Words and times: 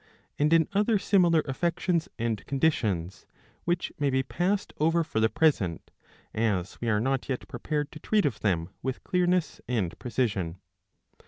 I. 0.01 0.15
and 0.39 0.51
in 0.51 0.67
other 0.73 0.97
similar 0.97 1.43
affections 1.45 2.09
and 2.17 2.43
conditions, 2.47 3.27
which 3.65 3.93
may 3.99 4.09
be 4.09 4.23
passed 4.23 4.73
over 4.79 5.03
for 5.03 5.19
the 5.19 5.29
present, 5.29 5.91
as 6.33 6.81
we 6.81 6.89
are 6.89 6.99
not 6.99 7.29
yet 7.29 7.47
prepared 7.47 7.91
to 7.91 7.99
treat 7.99 8.25
of 8.25 8.39
them 8.39 8.69
with 8.81 9.03
clearness 9.03 9.61
and 9.67 9.93
precision. 9.99 10.57